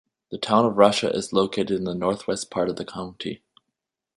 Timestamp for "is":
1.11-1.31